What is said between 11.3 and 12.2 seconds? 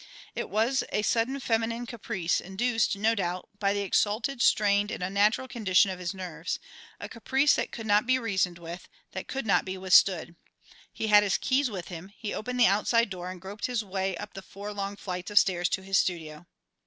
keys with him,